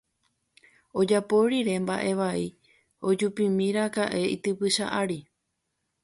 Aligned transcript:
Ojapo 1.01 1.35
rire 1.51 1.75
mba'e 1.83 2.11
vai 2.21 2.43
ojupímiraka'e 3.09 4.23
itypycha 4.35 4.85
ári 5.01 5.19